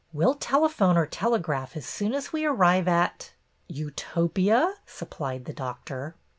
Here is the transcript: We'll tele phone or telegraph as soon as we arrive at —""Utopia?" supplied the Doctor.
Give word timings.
We'll 0.11 0.33
tele 0.33 0.67
phone 0.67 0.97
or 0.97 1.05
telegraph 1.05 1.77
as 1.77 1.85
soon 1.85 2.15
as 2.15 2.33
we 2.33 2.43
arrive 2.43 2.87
at 2.87 3.33
—""Utopia?" 3.81 4.77
supplied 4.87 5.45
the 5.45 5.53
Doctor. 5.53 6.15